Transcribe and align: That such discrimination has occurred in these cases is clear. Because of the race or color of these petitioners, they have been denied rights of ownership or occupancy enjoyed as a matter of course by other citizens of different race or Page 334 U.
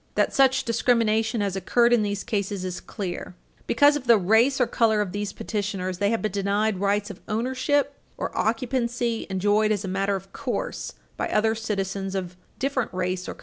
That 0.15 0.33
such 0.33 0.63
discrimination 0.63 1.41
has 1.41 1.55
occurred 1.55 1.93
in 1.93 2.01
these 2.01 2.23
cases 2.23 2.65
is 2.65 2.79
clear. 2.79 3.35
Because 3.67 3.95
of 3.95 4.07
the 4.07 4.17
race 4.17 4.59
or 4.59 4.65
color 4.65 4.99
of 4.99 5.11
these 5.11 5.31
petitioners, 5.31 5.99
they 5.99 6.09
have 6.09 6.23
been 6.23 6.31
denied 6.31 6.79
rights 6.79 7.11
of 7.11 7.19
ownership 7.27 7.93
or 8.17 8.35
occupancy 8.35 9.27
enjoyed 9.29 9.71
as 9.71 9.85
a 9.85 9.87
matter 9.87 10.15
of 10.15 10.33
course 10.33 10.93
by 11.17 11.29
other 11.29 11.53
citizens 11.53 12.15
of 12.15 12.35
different 12.57 12.91
race 12.91 13.29
or 13.29 13.35
Page 13.35 13.35
334 13.35 13.35
U. 13.35 13.39